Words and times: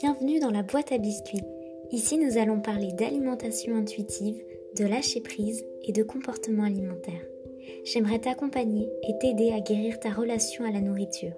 Bienvenue 0.00 0.40
dans 0.40 0.50
la 0.50 0.64
boîte 0.64 0.90
à 0.90 0.98
biscuits. 0.98 1.44
Ici, 1.92 2.18
nous 2.18 2.36
allons 2.36 2.60
parler 2.60 2.92
d'alimentation 2.92 3.76
intuitive, 3.76 4.42
de 4.76 4.84
lâcher 4.84 5.20
prise 5.20 5.64
et 5.84 5.92
de 5.92 6.02
comportement 6.02 6.64
alimentaire. 6.64 7.24
J'aimerais 7.84 8.18
t'accompagner 8.18 8.88
et 9.08 9.16
t'aider 9.18 9.52
à 9.52 9.60
guérir 9.60 10.00
ta 10.00 10.10
relation 10.10 10.64
à 10.64 10.72
la 10.72 10.80
nourriture. 10.80 11.32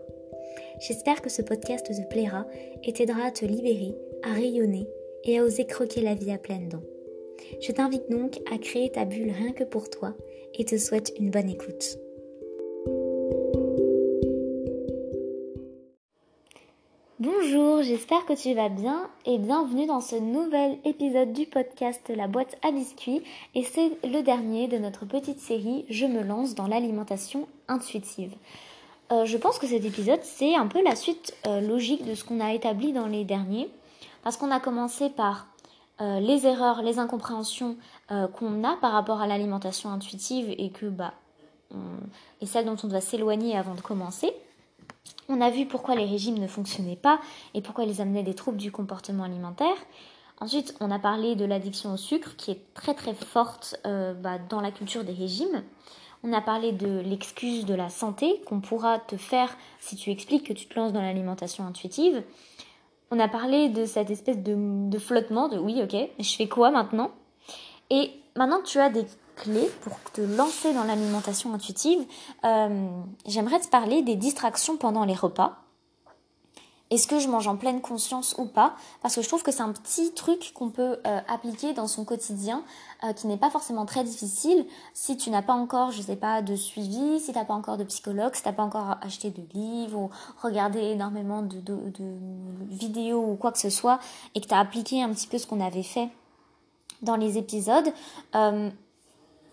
J'espère 0.80 1.20
que 1.20 1.28
ce 1.28 1.42
podcast 1.42 1.86
te 1.86 2.08
plaira 2.08 2.46
et 2.82 2.94
t'aidera 2.94 3.26
à 3.26 3.30
te 3.30 3.44
libérer, 3.44 3.94
à 4.22 4.32
rayonner 4.32 4.88
et 5.24 5.38
à 5.38 5.44
oser 5.44 5.66
croquer 5.66 6.00
la 6.00 6.14
vie 6.14 6.32
à 6.32 6.38
pleines 6.38 6.70
dents. 6.70 6.84
Je 7.60 7.72
t'invite 7.72 8.10
donc 8.10 8.38
à 8.50 8.56
créer 8.56 8.90
ta 8.90 9.04
bulle 9.04 9.32
rien 9.32 9.52
que 9.52 9.64
pour 9.64 9.90
toi 9.90 10.14
et 10.54 10.64
te 10.64 10.78
souhaite 10.78 11.12
une 11.18 11.30
bonne 11.30 11.50
écoute. 11.50 11.98
Bonjour, 17.18 17.82
j'espère 17.82 18.26
que 18.26 18.34
tu 18.34 18.52
vas 18.52 18.68
bien 18.68 19.08
et 19.24 19.38
bienvenue 19.38 19.86
dans 19.86 20.02
ce 20.02 20.16
nouvel 20.16 20.76
épisode 20.84 21.32
du 21.32 21.46
podcast 21.46 22.12
La 22.14 22.28
boîte 22.28 22.58
à 22.62 22.72
biscuits 22.72 23.22
et 23.54 23.62
c'est 23.62 23.90
le 24.04 24.20
dernier 24.20 24.68
de 24.68 24.76
notre 24.76 25.06
petite 25.06 25.40
série 25.40 25.86
Je 25.88 26.04
me 26.04 26.22
lance 26.22 26.54
dans 26.54 26.66
l'alimentation 26.66 27.48
intuitive. 27.68 28.34
Euh, 29.12 29.24
je 29.24 29.38
pense 29.38 29.58
que 29.58 29.66
cet 29.66 29.86
épisode 29.86 30.20
c'est 30.24 30.56
un 30.56 30.66
peu 30.66 30.84
la 30.84 30.94
suite 30.94 31.34
euh, 31.46 31.62
logique 31.62 32.04
de 32.04 32.14
ce 32.14 32.22
qu'on 32.22 32.38
a 32.38 32.52
établi 32.52 32.92
dans 32.92 33.06
les 33.06 33.24
derniers 33.24 33.70
parce 34.22 34.36
qu'on 34.36 34.50
a 34.50 34.60
commencé 34.60 35.08
par 35.08 35.46
euh, 36.02 36.20
les 36.20 36.46
erreurs, 36.46 36.82
les 36.82 36.98
incompréhensions 36.98 37.78
qu'on 38.10 38.62
a 38.62 38.76
par 38.76 38.92
rapport 38.92 39.22
à 39.22 39.26
l'alimentation 39.26 39.88
intuitive 39.88 40.54
et 40.58 40.68
que 40.68 40.84
bah 40.84 41.14
et 42.42 42.46
celle 42.46 42.66
dont 42.66 42.76
on 42.84 42.88
doit 42.88 43.00
s'éloigner 43.00 43.56
avant 43.56 43.74
de 43.74 43.80
commencer. 43.80 44.34
On 45.28 45.40
a 45.40 45.50
vu 45.50 45.66
pourquoi 45.66 45.94
les 45.94 46.04
régimes 46.04 46.38
ne 46.38 46.46
fonctionnaient 46.46 46.96
pas 46.96 47.20
et 47.54 47.60
pourquoi 47.60 47.84
ils 47.84 48.00
amenaient 48.00 48.22
des 48.22 48.34
troubles 48.34 48.58
du 48.58 48.70
comportement 48.70 49.24
alimentaire. 49.24 49.76
Ensuite, 50.40 50.76
on 50.80 50.90
a 50.90 50.98
parlé 50.98 51.34
de 51.34 51.44
l'addiction 51.44 51.94
au 51.94 51.96
sucre 51.96 52.36
qui 52.36 52.50
est 52.50 52.60
très 52.74 52.94
très 52.94 53.14
forte 53.14 53.76
euh, 53.86 54.12
bah, 54.12 54.38
dans 54.38 54.60
la 54.60 54.70
culture 54.70 55.02
des 55.02 55.14
régimes. 55.14 55.62
On 56.22 56.32
a 56.32 56.40
parlé 56.40 56.72
de 56.72 57.00
l'excuse 57.00 57.64
de 57.64 57.74
la 57.74 57.88
santé 57.88 58.40
qu'on 58.46 58.60
pourra 58.60 58.98
te 58.98 59.16
faire 59.16 59.56
si 59.80 59.96
tu 59.96 60.10
expliques 60.10 60.46
que 60.46 60.52
tu 60.52 60.66
te 60.66 60.78
lances 60.78 60.92
dans 60.92 61.02
l'alimentation 61.02 61.64
intuitive. 61.64 62.22
On 63.10 63.20
a 63.20 63.28
parlé 63.28 63.68
de 63.68 63.84
cette 63.86 64.10
espèce 64.10 64.38
de, 64.38 64.98
flottement 64.98 65.48
de 65.48 65.58
oui, 65.58 65.80
ok, 65.82 65.96
je 66.18 66.36
fais 66.36 66.48
quoi 66.48 66.70
maintenant? 66.70 67.12
Et 67.90 68.10
maintenant 68.34 68.60
tu 68.64 68.78
as 68.78 68.90
des 68.90 69.04
clés 69.36 69.70
pour 69.82 69.98
te 70.12 70.20
lancer 70.20 70.72
dans 70.72 70.84
l'alimentation 70.84 71.54
intuitive, 71.54 72.04
euh, 72.44 72.88
j'aimerais 73.26 73.60
te 73.60 73.68
parler 73.68 74.02
des 74.02 74.16
distractions 74.16 74.76
pendant 74.76 75.04
les 75.04 75.14
repas. 75.14 75.62
Est-ce 76.90 77.08
que 77.08 77.18
je 77.18 77.26
mange 77.26 77.48
en 77.48 77.56
pleine 77.56 77.80
conscience 77.80 78.36
ou 78.38 78.46
pas? 78.46 78.76
Parce 79.02 79.16
que 79.16 79.22
je 79.22 79.26
trouve 79.26 79.42
que 79.42 79.50
c'est 79.50 79.62
un 79.62 79.72
petit 79.72 80.12
truc 80.12 80.52
qu'on 80.54 80.70
peut 80.70 80.98
euh, 81.04 81.20
appliquer 81.26 81.72
dans 81.72 81.88
son 81.88 82.04
quotidien, 82.04 82.62
euh, 83.02 83.12
qui 83.12 83.26
n'est 83.26 83.36
pas 83.36 83.50
forcément 83.50 83.86
très 83.86 84.04
difficile 84.04 84.64
si 84.94 85.16
tu 85.16 85.30
n'as 85.30 85.42
pas 85.42 85.54
encore, 85.54 85.90
je 85.90 86.00
sais 86.00 86.14
pas, 86.14 86.42
de 86.42 86.54
suivi, 86.54 87.18
si 87.18 87.32
tu 87.32 87.38
n'as 87.38 87.44
pas 87.44 87.54
encore 87.54 87.76
de 87.76 87.82
psychologue, 87.82 88.36
si 88.36 88.42
tu 88.42 88.48
n'as 88.48 88.54
pas 88.54 88.62
encore 88.62 88.98
acheté 89.02 89.30
de 89.30 89.42
livres 89.52 89.98
ou 89.98 90.10
regardé 90.40 90.78
énormément 90.78 91.42
de, 91.42 91.60
vidéos 92.68 93.32
ou 93.32 93.34
quoi 93.34 93.50
que 93.50 93.58
ce 93.58 93.70
soit, 93.70 93.98
et 94.36 94.40
que 94.40 94.46
tu 94.46 94.54
as 94.54 94.60
appliqué 94.60 95.02
un 95.02 95.12
petit 95.12 95.26
peu 95.26 95.38
ce 95.38 95.46
qu'on 95.48 95.60
avait 95.60 95.82
fait 95.82 96.08
dans 97.02 97.16
les 97.16 97.36
épisodes. 97.36 97.92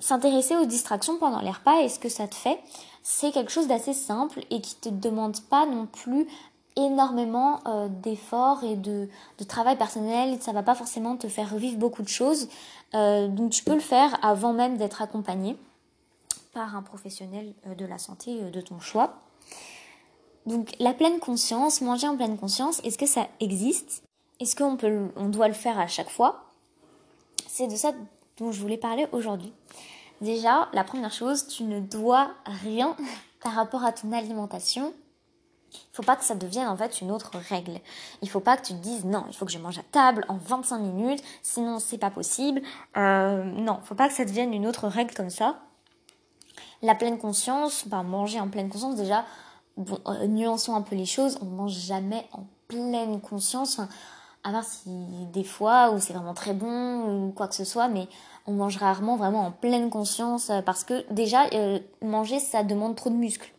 S'intéresser 0.03 0.57
aux 0.57 0.65
distractions 0.65 1.17
pendant 1.17 1.39
les 1.39 1.51
repas 1.51 1.81
et 1.81 1.87
ce 1.87 1.97
que 1.97 2.09
ça 2.09 2.27
te 2.27 2.35
fait, 2.35 2.59
c'est 3.03 3.31
quelque 3.31 3.51
chose 3.51 3.67
d'assez 3.67 3.93
simple 3.93 4.43
et 4.51 4.59
qui 4.59 4.75
te 4.75 4.89
demande 4.89 5.39
pas 5.43 5.65
non 5.65 5.85
plus 5.85 6.27
énormément 6.75 7.61
euh, 7.67 7.87
d'efforts 7.87 8.65
et 8.65 8.75
de, 8.75 9.07
travail 9.47 9.77
personnel. 9.77 10.41
Ça 10.41 10.51
va 10.51 10.61
pas 10.61 10.75
forcément 10.75 11.15
te 11.15 11.29
faire 11.29 11.49
revivre 11.49 11.77
beaucoup 11.77 12.01
de 12.01 12.09
choses. 12.09 12.49
Euh, 12.95 13.29
donc 13.29 13.51
tu 13.51 13.63
peux 13.63 13.75
le 13.75 13.79
faire 13.79 14.17
avant 14.21 14.52
même 14.52 14.75
d'être 14.75 15.02
accompagné 15.02 15.55
par 16.53 16.75
un 16.75 16.81
professionnel 16.81 17.53
euh, 17.67 17.75
de 17.75 17.86
la 17.86 17.97
santé 17.97 18.42
de 18.42 18.61
ton 18.61 18.81
choix. 18.81 19.13
Donc 20.45 20.75
la 20.80 20.93
pleine 20.93 21.19
conscience, 21.19 21.80
manger 21.80 22.09
en 22.09 22.17
pleine 22.17 22.37
conscience, 22.37 22.81
est-ce 22.83 22.97
que 22.97 23.05
ça 23.05 23.27
existe? 23.39 24.03
Est-ce 24.42 24.58
qu'on 24.58 24.77
on 25.15 25.30
doit 25.30 25.47
le 25.47 25.53
faire 25.53 25.80
à 25.80 25.87
chaque 25.87 26.09
fois? 26.09 26.43
C'est 27.47 27.67
de 27.67 27.75
ça 27.77 27.93
dont 28.38 28.52
je 28.52 28.60
voulais 28.60 28.77
parler 28.77 29.08
aujourd'hui. 29.11 29.54
Déjà, 30.21 30.70
la 30.73 30.83
première 30.83 31.11
chose, 31.11 31.48
tu 31.48 31.64
ne 31.64 31.80
dois 31.80 32.32
rien 32.45 32.95
par 33.44 33.54
rapport 33.54 33.83
à 33.83 33.92
ton 33.92 34.11
alimentation. 34.11 34.94
Il 35.73 35.95
faut 35.95 36.04
pas 36.04 36.16
que 36.16 36.23
ça 36.23 36.36
devienne 36.36 36.67
en 36.67 36.77
fait 36.77 37.02
une 37.02 37.11
autre 37.11 37.32
règle. 37.49 37.80
Il 38.22 38.30
faut 38.30 38.39
pas 38.39 38.58
que 38.58 38.66
tu 38.67 38.73
te 38.73 38.80
dises 38.80 39.05
non, 39.05 39.26
il 39.27 39.36
faut 39.36 39.45
que 39.45 39.52
je 39.52 39.58
mange 39.58 39.80
à 39.80 39.83
table 39.83 40.23
en 40.27 40.38
25 40.38 40.77
minutes, 40.80 41.23
sinon 41.42 41.80
c'est 41.80 41.98
pas 41.98 42.11
possible. 42.11 42.61
Euh, 42.95 43.43
non, 43.43 43.80
faut 43.83 43.95
pas 43.95 44.08
que 44.08 44.14
ça 44.14 44.23
devienne 44.23 44.54
une 44.54 44.67
autre 44.67 44.88
règle 44.88 45.14
comme 45.16 45.32
ça. 45.32 45.60
La 46.83 46.95
pleine 46.95 47.17
conscience, 47.17 47.88
bah, 47.88 48.04
manger 48.04 48.39
en 48.39 48.49
pleine 48.49 48.70
conscience 48.70 48.95
déjà, 48.95 49.26
euh, 49.80 50.27
nuançons 50.27 50.76
un 50.76 50.82
peu 50.82 50.95
les 50.95 51.05
choses, 51.05 51.39
on 51.42 51.45
mange 51.45 51.73
jamais 51.73 52.27
en 52.33 52.45
pleine 52.67 53.20
conscience 53.20 53.80
à 54.43 54.52
part 54.52 54.64
si 54.64 54.89
des 55.31 55.43
fois 55.43 55.92
où 55.92 55.99
c'est 55.99 56.14
vraiment 56.14 56.33
très 56.33 56.54
bon 56.54 57.27
ou 57.27 57.31
quoi 57.31 57.48
que 57.48 57.55
ce 57.55 57.64
soit, 57.64 57.87
mais 57.87 58.08
on 58.45 58.54
mange 58.54 58.77
rarement 58.77 59.15
vraiment 59.15 59.45
en 59.45 59.52
pleine 59.52 59.89
conscience 59.89 60.49
euh, 60.49 60.61
parce 60.61 60.83
que 60.83 61.05
déjà 61.11 61.45
euh, 61.54 61.80
manger 62.02 62.39
ça 62.39 62.64
demande 62.64 62.95
trop 62.95 63.09
de 63.09 63.15
muscles. 63.15 63.52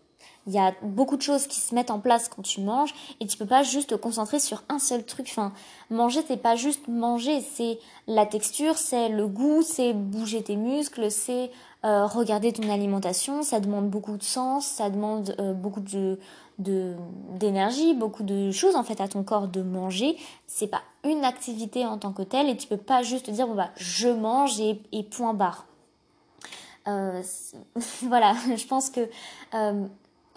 Il 0.47 0.53
y 0.53 0.59
a 0.59 0.75
beaucoup 0.83 1.17
de 1.17 1.22
choses 1.22 1.47
qui 1.47 1.59
se 1.59 1.75
mettent 1.75 1.91
en 1.91 2.00
place 2.00 2.28
quand 2.28 2.43
tu 2.43 2.61
manges 2.61 2.93
et 3.19 3.27
tu 3.27 3.39
peux 3.39 3.47
pas 3.47 3.62
juste 3.62 3.91
te 3.91 3.95
concentrer 3.95 4.39
sur 4.39 4.62
un 4.69 4.78
seul 4.78 5.03
truc. 5.03 5.27
Enfin, 5.31 5.55
manger 5.89 6.21
c'est 6.28 6.37
pas 6.37 6.55
juste 6.55 6.87
manger, 6.87 7.41
c'est 7.41 7.78
la 8.06 8.27
texture, 8.27 8.77
c'est 8.77 9.09
le 9.09 9.27
goût, 9.27 9.62
c'est 9.62 9.95
bouger 9.95 10.43
tes 10.43 10.56
muscles, 10.56 11.11
c'est 11.11 11.51
euh, 11.87 12.05
regarder 12.05 12.53
ton 12.53 12.69
alimentation. 12.69 13.43
Ça 13.43 13.59
demande 13.59 13.89
beaucoup 13.89 14.19
de 14.19 14.22
sens, 14.22 14.66
ça 14.66 14.91
demande 14.91 15.34
beaucoup 15.62 15.81
de 15.81 16.19
d'énergie, 16.59 17.94
beaucoup 17.94 18.22
de 18.22 18.50
choses 18.50 18.76
en 18.76 18.84
fait 18.84 19.00
à 19.00 19.09
ton 19.09 19.22
corps 19.22 19.48
de 19.48 19.62
manger. 19.62 20.16
C'est 20.47 20.69
pas 20.69 20.82
une 21.04 21.25
activité 21.25 21.84
en 21.87 21.98
tant 21.98 22.12
que 22.12 22.22
telle 22.22 22.48
et 22.48 22.56
tu 22.56 22.69
peux 22.69 22.76
pas 22.76 23.03
juste 23.03 23.31
dire 23.31 23.47
bon 23.47 23.54
bah 23.54 23.70
je 23.76 24.09
mange 24.09 24.60
et, 24.60 24.81
et 24.92 25.03
point 25.03 25.34
barre. 25.34 25.66
Euh, 26.87 27.22
voilà, 28.03 28.34
je 28.56 28.66
pense 28.66 28.91
que 28.91 29.09
euh, 29.54 29.87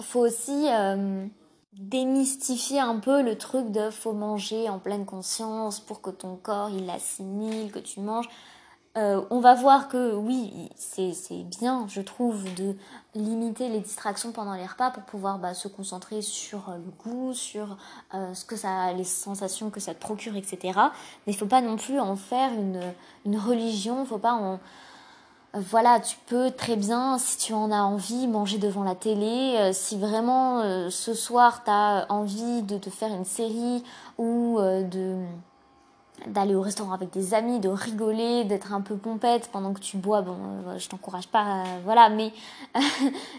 faut 0.01 0.21
aussi 0.21 0.67
euh, 0.69 1.25
démystifier 1.73 2.79
un 2.79 2.99
peu 2.99 3.21
le 3.21 3.37
truc 3.37 3.71
de 3.71 3.89
faut 3.89 4.13
manger 4.13 4.69
en 4.69 4.79
pleine 4.79 5.05
conscience 5.05 5.79
pour 5.79 6.01
que 6.01 6.09
ton 6.09 6.35
corps 6.35 6.69
il 6.69 6.89
assimile 6.89 7.71
que 7.71 7.79
tu 7.79 7.99
manges. 7.99 8.29
Euh, 8.97 9.21
on 9.29 9.39
va 9.39 9.53
voir 9.53 9.89
que 9.89 10.15
oui, 10.15 10.69
c'est 10.75 11.13
bien, 11.59 11.85
je 11.87 12.01
trouve, 12.01 12.43
de 12.55 12.75
limiter 13.13 13.69
les 13.69 13.79
distractions 13.79 14.31
pendant 14.31 14.55
les 14.55 14.65
repas 14.65 14.89
pour 14.89 15.03
pouvoir 15.03 15.37
bah, 15.37 15.53
se 15.53 15.67
concentrer 15.67 16.23
sur 16.23 16.69
euh, 16.69 16.77
le 16.77 16.91
goût, 17.03 17.33
sur 17.33 17.77
euh, 18.15 18.33
ce 18.33 18.43
que 18.43 18.55
ça, 18.55 18.91
les 18.93 19.03
sensations 19.03 19.69
que 19.69 19.79
ça 19.79 19.93
te 19.93 19.99
procure, 19.99 20.35
etc. 20.35 20.79
Mais 21.25 21.33
il 21.33 21.35
faut 21.35 21.45
pas 21.45 21.61
non 21.61 21.75
plus 21.75 21.99
en 21.99 22.15
faire 22.15 22.51
une, 22.53 22.81
une 23.25 23.37
religion, 23.37 24.03
faut 24.05 24.17
pas 24.17 24.33
en 24.33 24.59
voilà, 25.53 25.99
tu 25.99 26.17
peux 26.27 26.51
très 26.51 26.75
bien, 26.75 27.17
si 27.17 27.37
tu 27.37 27.53
en 27.53 27.71
as 27.71 27.81
envie, 27.81 28.27
manger 28.27 28.57
devant 28.57 28.83
la 28.83 28.95
télé. 28.95 29.71
si 29.73 29.97
vraiment 29.97 30.61
ce 30.91 31.13
soir 31.15 31.63
tu 31.63 31.71
as 31.71 32.05
envie 32.09 32.61
de 32.63 32.77
te 32.77 32.91
faire 32.91 33.11
une 33.11 33.25
série 33.25 33.83
ou 34.19 34.59
de 34.59 35.15
d'aller 36.25 36.55
au 36.55 36.61
restaurant 36.61 36.93
avec 36.93 37.11
des 37.11 37.33
amis, 37.33 37.59
de 37.59 37.69
rigoler, 37.69 38.43
d'être 38.43 38.73
un 38.73 38.81
peu 38.81 38.97
pompette 38.97 39.49
pendant 39.51 39.73
que 39.73 39.79
tu 39.79 39.97
bois. 39.97 40.21
Bon, 40.21 40.35
euh, 40.67 40.79
je 40.79 40.89
t'encourage 40.89 41.27
pas, 41.27 41.61
euh, 41.61 41.63
voilà, 41.83 42.09
mais 42.09 42.33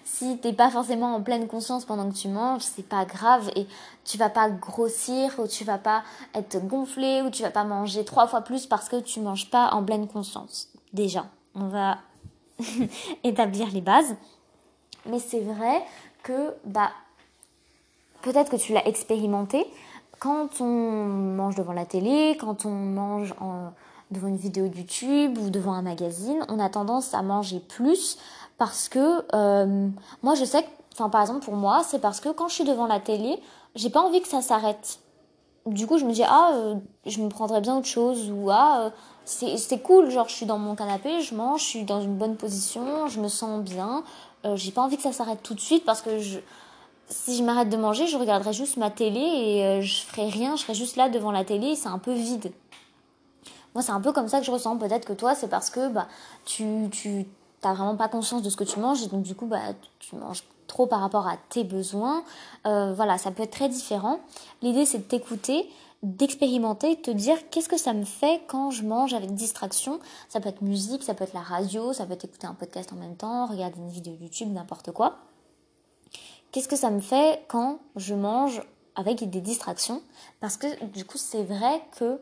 si 0.05 0.39
t'es 0.39 0.53
pas 0.53 0.71
forcément 0.71 1.15
en 1.15 1.23
pleine 1.23 1.49
conscience 1.49 1.85
pendant 1.85 2.09
que 2.09 2.15
tu 2.15 2.29
manges, 2.29 2.63
c'est 2.63 2.89
pas 2.89 3.05
grave 3.05 3.51
et 3.57 3.67
tu 4.05 4.17
vas 4.17 4.31
pas 4.31 4.49
grossir 4.49 5.35
ou 5.39 5.49
tu 5.49 5.65
vas 5.65 5.79
pas 5.79 6.03
être 6.35 6.65
gonflé 6.67 7.23
ou 7.23 7.31
tu 7.31 7.43
vas 7.43 7.51
pas 7.51 7.65
manger 7.65 8.05
trois 8.05 8.27
fois 8.27 8.43
plus 8.43 8.67
parce 8.67 8.89
que 8.89 9.01
tu 9.01 9.21
manges 9.21 9.51
pas 9.51 9.71
en 9.73 9.83
pleine 9.83 10.07
conscience. 10.07 10.69
Déjà, 10.93 11.27
on 11.55 11.67
va 11.67 11.99
établir 13.25 13.71
les 13.73 13.81
bases. 13.81 14.15
Mais 15.07 15.19
c'est 15.19 15.41
vrai 15.41 15.83
que, 16.23 16.55
bah, 16.65 16.91
peut-être 18.23 18.51
que 18.51 18.57
tu 18.57 18.73
l'as 18.73 18.87
expérimenté, 18.87 19.67
quand 20.19 20.61
on 20.61 20.65
mange 20.65 21.55
devant 21.55 21.73
la 21.73 21.87
télé, 21.87 22.37
quand 22.41 22.65
on 22.65 22.71
mange 22.71 23.35
devant 24.11 24.29
une 24.29 24.37
vidéo 24.37 24.67
YouTube 24.67 25.39
ou 25.39 25.51
devant 25.51 25.73
un 25.73 25.83
magazine, 25.83 26.45
on 26.49 26.59
a 26.59 26.69
tendance 26.69 27.15
à 27.15 27.23
manger 27.23 27.61
plus 27.61 28.19
parce 28.57 28.89
que 28.89 29.25
euh, 29.35 29.89
moi 30.23 30.35
je 30.35 30.45
sais 30.45 30.63
que, 30.63 30.69
enfin 30.95 31.09
par 31.09 31.21
exemple 31.21 31.45
pour 31.45 31.55
moi, 31.55 31.83
c'est 31.85 32.01
parce 32.01 32.21
que 32.21 32.31
quand 32.31 32.49
je 32.49 32.55
suis 32.55 32.65
devant 32.65 32.87
la 32.87 33.01
télé, 33.01 33.41
j'ai 33.75 33.91
pas 33.91 34.01
envie 34.01 34.21
que 34.21 34.29
ça 34.29 34.43
s'arrête. 34.43 34.99
Du 35.67 35.87
coup, 35.87 35.99
je 35.99 36.07
me 36.07 36.13
dis 36.13 36.25
ah, 36.25 36.53
euh, 36.55 36.77
je 37.07 37.21
me 37.21 37.29
prendrais 37.29 37.61
bien 37.61 37.77
autre 37.77 37.87
chose 37.87 38.31
ou 38.31 38.51
ah, 38.51 38.87
euh, 38.87 38.91
c'est 39.25 39.83
cool, 39.83 40.11
genre 40.11 40.29
je 40.29 40.35
suis 40.35 40.47
dans 40.47 40.59
mon 40.59 40.75
canapé, 40.75 41.21
je 41.21 41.35
mange, 41.35 41.61
je 41.61 41.67
suis 41.67 41.85
dans 41.85 42.01
une 42.01 42.17
bonne 42.17 42.37
position, 42.37 43.09
je 43.09 43.21
me 43.21 43.29
sens 43.29 43.63
bien. 43.63 44.03
j'ai 44.55 44.73
pas 44.73 44.81
envie 44.81 44.97
que 44.97 45.03
ça 45.03 45.13
s'arrête 45.13 45.43
tout 45.43 45.55
de 45.55 45.61
suite 45.61 45.85
parce 45.85 46.01
que 46.01 46.19
je 46.19 46.39
si 47.09 47.37
je 47.37 47.43
m'arrête 47.43 47.69
de 47.69 47.77
manger, 47.77 48.07
je 48.07 48.17
regarderai 48.17 48.53
juste 48.53 48.77
ma 48.77 48.91
télé 48.91 49.21
et 49.21 49.65
euh, 49.65 49.81
je 49.81 50.03
ferai 50.03 50.29
rien, 50.29 50.57
je 50.57 50.63
serai 50.63 50.75
juste 50.75 50.97
là 50.97 51.09
devant 51.09 51.33
la 51.33 51.45
télé, 51.45 51.75
c'est 51.75 51.89
un 51.89 51.99
peu 51.99 52.13
vide. 52.13 52.53
Moi, 53.75 53.83
c'est 53.83 53.93
un 53.93 54.01
peu 54.01 54.13
comme 54.13 54.29
ça 54.29 54.41
que 54.41 54.47
je 54.47 54.51
ressens. 54.51 54.77
Peut-être 54.79 55.07
que 55.07 55.13
toi, 55.13 55.35
c'est 55.35 55.49
parce 55.49 55.71
que 55.71 55.89
bah, 55.89 56.09
tu, 56.45 56.89
tu 56.91 57.27
t'as 57.61 57.75
vraiment 57.75 57.97
pas 57.97 58.09
conscience 58.09 58.43
de 58.43 58.51
ce 58.51 58.57
que 58.57 58.65
tu 58.65 58.79
manges 58.81 59.03
et 59.03 59.07
donc 59.07 59.23
du 59.23 59.35
coup, 59.35 59.47
bah, 59.47 59.61
tu 59.99 60.17
manges 60.17 60.43
trop 60.67 60.87
par 60.87 61.01
rapport 61.01 61.27
à 61.27 61.37
tes 61.49 61.65
besoins. 61.65 62.25
Euh, 62.67 62.93
voilà, 62.95 63.19
ça 63.19 63.31
peut 63.31 63.43
être 63.43 63.53
très 63.53 63.69
différent. 63.69 64.21
L'idée, 64.63 64.85
c'est 64.85 64.99
de 64.99 65.03
t'écouter, 65.05 65.69
d'expérimenter, 66.03 66.97
de 66.97 67.01
te 67.01 67.11
dire 67.11 67.37
qu'est-ce 67.51 67.69
que 67.69 67.79
ça 67.79 67.93
me 67.95 68.05
fait 68.05 68.43
quand 68.49 68.71
je 68.71 68.85
mange 68.85 69.15
avec 69.15 69.35
distraction? 69.35 69.99
Ça 70.29 70.41
peut 70.41 70.49
être 70.49 70.63
musique, 70.63 71.03
ça 71.03 71.15
peut 71.15 71.25
être 71.25 71.35
la 71.35 71.41
radio, 71.41 71.93
ça 71.93 72.05
peut 72.05 72.13
être 72.13 72.25
écouter 72.25 72.47
un 72.47 72.55
podcast 72.55 72.93
en 72.93 72.97
même 72.97 73.17
temps, 73.17 73.47
regarder 73.47 73.79
une 73.79 73.89
vidéo 73.89 74.15
YouTube, 74.21 74.53
n'importe 74.53 74.93
quoi. 74.93 75.19
Qu'est-ce 76.53 76.69
que 76.69 76.77
ça 76.77 76.91
me 76.91 77.01
fait 77.01 77.45
quand 77.49 77.79
je 77.97 78.15
mange 78.15 78.63
avec 78.97 79.29
des 79.29 79.41
distractions? 79.41 80.03
Parce 80.41 80.57
que 80.57 80.85
du 80.87 81.05
coup, 81.05 81.19
c'est 81.19 81.45
vrai 81.45 81.83
que 81.99 82.21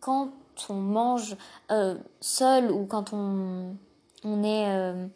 quand 0.00 0.30
on 0.68 0.74
mange 0.74 1.36
euh, 1.70 1.96
seul 2.20 2.70
ou 2.70 2.86
quand 2.86 3.12
on, 3.12 3.74
est 4.24 4.68
euh, 4.68 5.06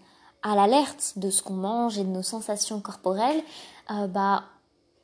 à 0.42 0.54
l'alerte 0.54 1.14
de 1.16 1.30
ce 1.30 1.42
qu'on 1.42 1.54
mange 1.54 1.98
et 1.98 2.04
de 2.04 2.08
nos 2.08 2.22
sensations 2.22 2.80
corporelles, 2.80 3.42
euh, 3.90 4.06
bah 4.06 4.44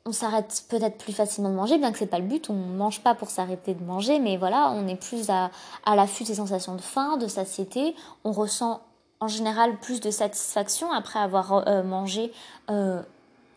on 0.05 0.11
s'arrête 0.11 0.63
peut-être 0.67 0.97
plus 0.97 1.13
facilement 1.13 1.51
de 1.51 1.55
manger, 1.55 1.77
bien 1.77 1.91
que 1.91 1.99
c'est 1.99 2.07
pas 2.07 2.17
le 2.17 2.25
but, 2.25 2.49
on 2.49 2.53
mange 2.53 3.01
pas 3.01 3.13
pour 3.13 3.29
s'arrêter 3.29 3.75
de 3.75 3.83
manger, 3.83 4.19
mais 4.19 4.35
voilà, 4.35 4.71
on 4.71 4.87
est 4.87 4.95
plus 4.95 5.29
à, 5.29 5.51
à 5.85 5.95
l'affût 5.95 6.23
des 6.23 6.35
sensations 6.35 6.75
de 6.75 6.81
faim, 6.81 7.17
de 7.17 7.27
satiété, 7.27 7.95
on 8.23 8.31
ressent 8.31 8.81
en 9.21 9.27
général 9.27 9.77
plus 9.79 10.01
de 10.01 10.11
satisfaction 10.11 10.91
après 10.91 11.19
avoir 11.19 11.63
mangé 11.85 12.33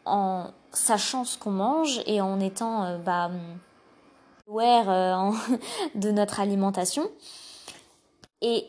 en 0.04 0.44
sachant 0.72 1.24
ce 1.24 1.36
qu'on 1.38 1.50
mange 1.50 2.00
et 2.06 2.20
en 2.20 2.38
étant 2.38 2.98
bah, 2.98 3.30
aware 4.48 4.90
euh, 4.90 5.32
de 5.94 6.10
notre 6.10 6.40
alimentation. 6.40 7.08
Et 8.40 8.66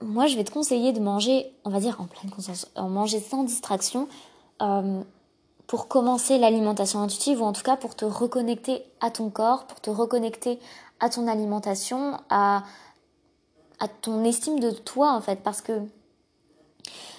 moi, 0.00 0.26
je 0.26 0.36
vais 0.36 0.44
te 0.44 0.52
conseiller 0.52 0.92
de 0.92 1.00
manger, 1.00 1.52
on 1.64 1.70
va 1.70 1.80
dire 1.80 2.00
en 2.00 2.06
pleine 2.06 2.30
conscience, 2.30 2.70
en 2.76 2.88
manger 2.88 3.20
sans 3.20 3.42
distraction 3.42 4.08
euh, 4.62 5.02
pour 5.66 5.88
commencer 5.88 6.38
l'alimentation 6.38 7.00
intuitive 7.00 7.42
ou 7.42 7.44
en 7.44 7.52
tout 7.52 7.62
cas 7.62 7.76
pour 7.76 7.94
te 7.94 8.04
reconnecter 8.04 8.84
à 9.00 9.10
ton 9.10 9.30
corps, 9.30 9.66
pour 9.66 9.80
te 9.80 9.90
reconnecter 9.90 10.58
à 11.00 11.10
ton 11.10 11.26
alimentation, 11.26 12.18
à 12.30 12.62
ton 14.00 14.24
estime 14.24 14.60
de 14.60 14.70
toi 14.70 15.12
en 15.12 15.20
fait. 15.20 15.42
Parce 15.42 15.60
que 15.60 15.82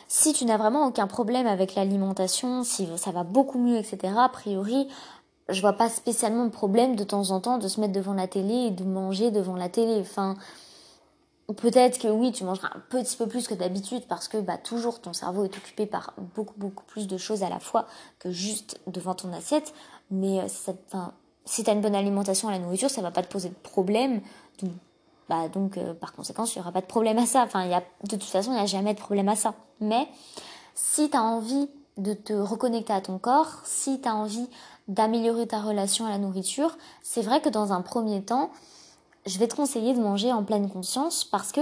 si 0.09 0.33
tu 0.33 0.43
n'as 0.45 0.57
vraiment 0.57 0.87
aucun 0.87 1.05
problème 1.05 1.45
avec 1.45 1.75
l'alimentation, 1.75 2.63
si 2.63 2.89
ça 2.97 3.11
va 3.11 3.23
beaucoup 3.23 3.59
mieux, 3.59 3.77
etc., 3.77 4.11
a 4.17 4.27
priori, 4.27 4.87
je 5.47 5.61
vois 5.61 5.73
pas 5.73 5.87
spécialement 5.87 6.45
de 6.45 6.49
problème 6.49 6.95
de 6.95 7.03
temps 7.03 7.29
en 7.29 7.39
temps 7.39 7.59
de 7.59 7.67
se 7.67 7.79
mettre 7.79 7.93
devant 7.93 8.15
la 8.15 8.27
télé 8.27 8.53
et 8.53 8.71
de 8.71 8.83
manger 8.83 9.29
devant 9.29 9.55
la 9.55 9.69
télé. 9.69 9.99
Enfin, 10.01 10.35
peut-être 11.55 11.99
que 11.99 12.07
oui, 12.07 12.31
tu 12.31 12.43
mangeras 12.43 12.69
un 12.75 12.79
petit 12.89 13.17
peu 13.17 13.27
plus 13.27 13.47
que 13.47 13.53
d'habitude 13.53 14.03
parce 14.09 14.27
que 14.27 14.37
bah 14.37 14.57
toujours 14.57 14.99
ton 14.99 15.13
cerveau 15.13 15.43
est 15.43 15.55
occupé 15.55 15.85
par 15.85 16.15
beaucoup 16.35 16.55
beaucoup 16.57 16.85
plus 16.85 17.07
de 17.07 17.17
choses 17.17 17.43
à 17.43 17.49
la 17.49 17.59
fois 17.59 17.85
que 18.17 18.31
juste 18.31 18.79
devant 18.87 19.13
ton 19.13 19.31
assiette. 19.31 19.75
Mais 20.09 20.39
euh, 20.39 20.47
si 20.47 20.71
enfin, 20.87 21.13
si 21.45 21.63
t'as 21.63 21.73
une 21.73 21.81
bonne 21.81 21.95
alimentation 21.95 22.49
à 22.49 22.51
la 22.51 22.59
nourriture, 22.59 22.89
ça 22.89 23.03
va 23.03 23.11
pas 23.11 23.21
te 23.21 23.31
poser 23.31 23.49
de 23.49 23.53
problème. 23.53 24.21
Bah 25.29 25.47
donc 25.47 25.77
euh, 25.77 25.93
par 25.93 26.13
conséquent, 26.13 26.43
il 26.45 26.57
y 26.57 26.59
aura 26.59 26.71
pas 26.71 26.81
de 26.81 26.87
problème 26.87 27.17
à 27.19 27.25
ça. 27.25 27.43
Enfin, 27.43 27.67
de 27.67 28.15
toute 28.15 28.23
façon, 28.23 28.51
il 28.51 28.55
n'y 28.55 28.61
a 28.61 28.65
jamais 28.65 28.93
de 28.93 28.99
problème 28.99 29.29
à 29.29 29.35
ça. 29.35 29.53
Mais 29.79 30.07
si 30.73 31.09
tu 31.09 31.15
as 31.15 31.23
envie 31.23 31.69
de 31.97 32.13
te 32.13 32.33
reconnecter 32.33 32.93
à 32.93 33.01
ton 33.01 33.19
corps, 33.19 33.61
si 33.63 34.01
tu 34.01 34.07
as 34.07 34.15
envie 34.15 34.47
d'améliorer 34.87 35.47
ta 35.47 35.61
relation 35.61 36.05
à 36.05 36.09
la 36.09 36.17
nourriture, 36.17 36.77
c'est 37.03 37.21
vrai 37.21 37.41
que 37.41 37.49
dans 37.49 37.73
un 37.73 37.81
premier 37.81 38.23
temps, 38.23 38.49
je 39.25 39.37
vais 39.37 39.47
te 39.47 39.55
conseiller 39.55 39.93
de 39.93 40.01
manger 40.01 40.33
en 40.33 40.43
pleine 40.43 40.69
conscience 40.69 41.23
parce 41.23 41.51
que 41.51 41.61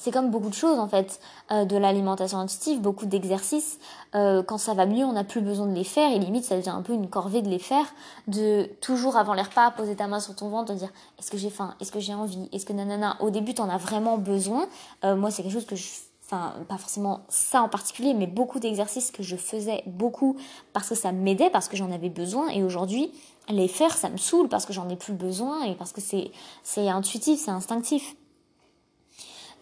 c'est 0.00 0.12
comme 0.12 0.30
beaucoup 0.30 0.48
de 0.48 0.54
choses 0.54 0.78
en 0.78 0.88
fait, 0.88 1.20
euh, 1.50 1.64
de 1.64 1.76
l'alimentation 1.76 2.38
intuitive, 2.38 2.80
beaucoup 2.80 3.06
d'exercices. 3.06 3.78
Euh, 4.14 4.42
quand 4.42 4.58
ça 4.58 4.74
va 4.74 4.86
mieux, 4.86 5.04
on 5.04 5.12
n'a 5.12 5.24
plus 5.24 5.40
besoin 5.40 5.66
de 5.66 5.74
les 5.74 5.84
faire 5.84 6.10
et 6.12 6.18
limite 6.18 6.44
ça 6.44 6.56
devient 6.56 6.70
un 6.70 6.82
peu 6.82 6.92
une 6.92 7.08
corvée 7.08 7.42
de 7.42 7.48
les 7.48 7.58
faire. 7.58 7.84
De 8.28 8.64
toujours 8.80 9.16
avant 9.16 9.34
les 9.34 9.42
repas 9.42 9.70
poser 9.72 9.96
ta 9.96 10.06
main 10.06 10.20
sur 10.20 10.34
ton 10.36 10.48
ventre, 10.48 10.72
te 10.72 10.78
dire 10.78 10.90
est-ce 11.18 11.30
que 11.30 11.36
j'ai 11.36 11.50
faim, 11.50 11.74
est-ce 11.80 11.90
que 11.90 12.00
j'ai 12.00 12.14
envie, 12.14 12.48
est-ce 12.52 12.64
que 12.64 12.72
nanana. 12.72 13.16
Au 13.20 13.30
début, 13.30 13.54
t'en 13.54 13.68
as 13.68 13.78
vraiment 13.78 14.18
besoin. 14.18 14.68
Euh, 15.04 15.16
moi, 15.16 15.30
c'est 15.30 15.42
quelque 15.42 15.54
chose 15.54 15.66
que 15.66 15.76
je 15.76 15.84
enfin 16.30 16.52
pas 16.68 16.76
forcément 16.76 17.20
ça 17.30 17.62
en 17.62 17.68
particulier, 17.68 18.12
mais 18.12 18.26
beaucoup 18.26 18.60
d'exercices 18.60 19.10
que 19.10 19.22
je 19.22 19.34
faisais 19.36 19.82
beaucoup 19.86 20.36
parce 20.74 20.90
que 20.90 20.94
ça 20.94 21.10
m'aidait, 21.10 21.48
parce 21.50 21.68
que 21.68 21.76
j'en 21.76 21.90
avais 21.90 22.10
besoin, 22.10 22.48
et 22.50 22.62
aujourd'hui 22.62 23.10
les 23.48 23.66
faire 23.66 23.96
ça 23.96 24.10
me 24.10 24.18
saoule 24.18 24.48
parce 24.48 24.66
que 24.66 24.74
j'en 24.74 24.88
ai 24.90 24.96
plus 24.96 25.14
besoin 25.14 25.62
et 25.64 25.74
parce 25.74 25.92
que 25.92 26.02
c'est 26.02 26.30
c'est 26.62 26.88
intuitif, 26.88 27.40
c'est 27.40 27.50
instinctif. 27.50 28.14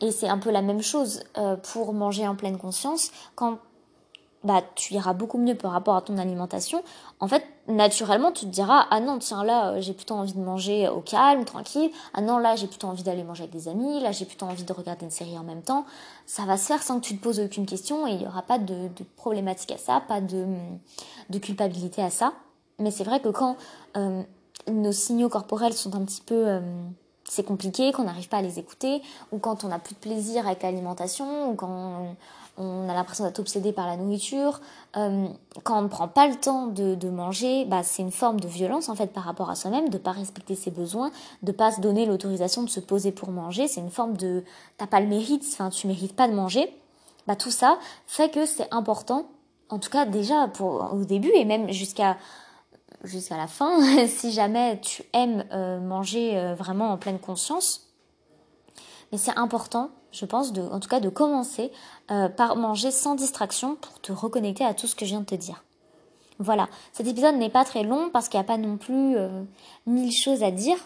Et 0.01 0.11
c'est 0.11 0.29
un 0.29 0.39
peu 0.39 0.51
la 0.51 0.63
même 0.63 0.83
chose 0.83 1.23
euh, 1.39 1.57
pour 1.57 1.93
manger 1.93 2.27
en 2.27 2.37
pleine 2.37 2.59
conscience. 2.59 3.11
Quand 3.35 3.59
bah, 4.45 4.63
tu 4.75 4.95
iras 4.95 5.15
beaucoup 5.15 5.39
mieux 5.39 5.55
par 5.57 5.73
rapport 5.73 5.97
à 5.97 6.03
ton 6.03 6.19
alimentation, 6.19 6.83
en 7.19 7.27
fait, 7.27 7.43
naturellement, 7.67 8.31
tu 8.31 8.45
te 8.45 8.51
diras, 8.51 8.87
ah 8.91 9.01
non, 9.01 9.19
tiens, 9.19 9.43
là, 9.43 9.73
euh, 9.73 9.81
j'ai 9.81 9.95
plutôt 9.95 10.15
envie 10.15 10.35
de 10.35 10.41
manger 10.41 10.89
au 10.89 11.01
calme, 11.01 11.45
tranquille. 11.45 11.91
Ah 12.15 12.21
non, 12.21 12.39
là, 12.39 12.55
j'ai 12.55 12.67
plutôt 12.67 12.87
envie 12.87 13.03
d'aller 13.03 13.25
manger 13.25 13.45
avec 13.45 13.53
des 13.53 13.69
amis. 13.69 14.01
Là, 14.01 14.13
j'ai 14.13 14.27
plutôt 14.27 14.47
envie 14.47 14.65
de 14.65 14.73
regarder 14.73 15.05
une 15.05 15.11
série 15.11 15.37
en 15.39 15.43
même 15.43 15.63
temps. 15.63 15.87
Ça 16.27 16.45
va 16.45 16.59
se 16.59 16.67
faire 16.67 16.83
sans 16.83 17.01
que 17.01 17.07
tu 17.07 17.17
te 17.17 17.23
poses 17.23 17.41
aucune 17.41 17.67
question 17.67 18.07
et 18.07 18.13
il 18.13 18.19
n'y 18.19 18.27
aura 18.27 18.43
pas 18.43 18.59
de, 18.59 18.89
problématique 19.17 19.73
à 19.73 19.79
ça, 19.79 20.01
pas 20.07 20.21
de, 20.21 20.47
culpabilité 21.41 22.03
à 22.03 22.11
ça. 22.11 22.35
Mais 22.79 22.91
c'est 22.91 23.05
vrai 23.05 23.21
que 23.21 23.31
quand 23.31 23.57
euh, 23.97 24.23
nos 24.71 24.93
signaux 24.93 25.31
corporels 25.31 25.73
sont 25.73 25.97
un 25.97 26.05
petit 26.05 26.21
peu... 26.21 26.61
c'est 27.29 27.45
compliqué, 27.45 27.93
qu'on 27.93 28.05
n'arrive 28.05 28.29
pas 28.29 28.39
à 28.39 28.43
les 28.43 28.59
écouter, 28.59 29.03
ou 29.33 29.39
quand 29.39 29.65
on 29.65 29.69
n'a 29.69 29.79
plus 29.79 29.95
de 29.95 30.01
plaisir 30.01 30.47
avec 30.47 30.63
l'alimentation, 30.63 31.51
ou 31.51 31.55
quand 31.55 32.17
on 32.59 32.89
a 32.89 32.95
l'impression 32.95 33.25
d'être 33.25 33.39
obsédé 33.39 33.73
par 33.73 33.87
la 33.87 33.97
nourriture. 33.97 34.61
Euh, 34.97 35.27
quand 35.63 35.79
on 35.79 35.83
ne 35.83 35.89
prend 35.89 36.09
pas 36.09 36.27
le 36.27 36.37
temps 36.37 36.67
de, 36.67 36.95
de 36.95 37.09
manger, 37.11 37.65
bah, 37.67 37.83
c'est 37.83 38.03
une 38.03 38.13
forme 38.13 38.41
de 38.41 38.49
violence 38.49 38.89
en 38.89 38.95
fait 38.95 39.09
par 39.09 39.25
rapport 39.25 39.51
à 39.51 39.55
soi-même, 39.55 39.89
de 39.89 39.99
pas 39.99 40.13
respecter 40.13 40.55
ses 40.55 40.71
besoins, 40.71 41.11
de 41.43 41.53
pas 41.53 41.73
se 41.73 41.81
donner 41.81 42.07
l'autorisation 42.07 42.63
de 42.63 42.71
se 42.71 42.81
poser 42.81 43.13
pour 43.13 43.31
manger. 43.31 43.69
C'est 43.69 43.81
une 43.81 43.91
forme 43.91 44.17
de 44.17 44.43
t'as 44.79 44.87
pas 44.87 45.01
le 45.01 45.07
mérite, 45.07 45.45
enfin 45.53 45.71
tu 45.71 45.87
mérites 45.87 46.17
pas 46.17 46.29
de 46.29 46.35
manger. 46.35 46.73
Bah 47.27 47.37
tout 47.37 47.51
ça 47.51 47.79
fait 48.07 48.31
que 48.31 48.47
c'est 48.47 48.73
important, 48.73 49.27
en 49.69 49.79
tout 49.79 49.91
cas 49.91 50.07
déjà 50.07 50.49
pour 50.49 50.93
au 50.95 51.05
début 51.05 51.33
et 51.35 51.45
même 51.45 51.71
jusqu'à 51.73 52.17
jusqu'à 53.07 53.37
la 53.37 53.47
fin, 53.47 53.81
si 54.07 54.33
jamais 54.33 54.81
tu 54.81 55.03
aimes 55.13 55.45
euh, 55.53 55.81
manger 55.81 56.37
euh, 56.37 56.55
vraiment 56.55 56.91
en 56.91 56.97
pleine 56.97 57.19
conscience. 57.19 57.89
Mais 59.13 59.19
c'est 59.19 59.37
important 59.37 59.91
je 60.13 60.25
pense, 60.25 60.51
en 60.57 60.81
tout 60.81 60.89
cas 60.89 60.99
de 60.99 61.11
commencer 61.11 61.71
euh, 62.11 62.31
par 62.31 62.57
manger 62.57 62.91
sans 62.91 63.17
distraction 63.17 63.77
pour 63.77 64.01
te 64.01 64.13
reconnecter 64.13 64.65
à 64.65 64.73
tout 64.73 64.87
ce 64.87 64.95
que 64.95 65.05
je 65.05 65.11
viens 65.11 65.21
de 65.21 65.27
te 65.27 65.35
dire. 65.35 65.63
Voilà, 66.39 66.69
cet 66.95 67.07
épisode 67.07 67.35
n'est 67.35 67.51
pas 67.51 67.67
très 67.67 67.83
long 67.83 68.09
parce 68.11 68.31
qu'il 68.31 68.41
n'y 68.41 68.47
a 68.47 68.49
pas 68.49 68.57
non 68.57 68.79
plus 68.79 69.17
mille 69.87 70.13
choses 70.13 70.43
à 70.43 70.51
dire, 70.51 70.79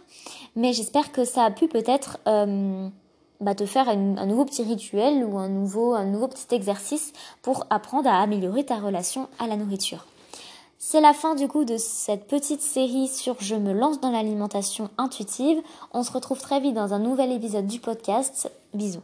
mais 0.56 0.72
j'espère 0.72 1.12
que 1.12 1.24
ça 1.24 1.44
a 1.44 1.52
pu 1.52 1.68
peut-être 1.68 2.18
bah, 2.24 3.54
te 3.54 3.66
faire 3.66 3.88
un 3.88 4.26
nouveau 4.26 4.44
petit 4.44 4.64
rituel 4.64 5.24
ou 5.24 5.38
un 5.38 5.44
un 5.44 6.04
nouveau 6.04 6.28
petit 6.28 6.52
exercice 6.52 7.12
pour 7.42 7.66
apprendre 7.70 8.08
à 8.08 8.20
améliorer 8.20 8.64
ta 8.64 8.80
relation 8.80 9.28
à 9.38 9.46
la 9.46 9.54
nourriture. 9.54 10.06
C'est 10.82 11.02
la 11.02 11.12
fin 11.12 11.34
du 11.34 11.46
coup 11.46 11.66
de 11.66 11.76
cette 11.76 12.26
petite 12.26 12.62
série 12.62 13.06
sur 13.06 13.36
Je 13.38 13.54
me 13.54 13.74
lance 13.74 14.00
dans 14.00 14.10
l'alimentation 14.10 14.88
intuitive. 14.96 15.60
On 15.92 16.02
se 16.02 16.10
retrouve 16.10 16.40
très 16.40 16.58
vite 16.58 16.72
dans 16.72 16.94
un 16.94 16.98
nouvel 16.98 17.32
épisode 17.32 17.66
du 17.66 17.80
podcast. 17.80 18.50
Bisous. 18.72 19.02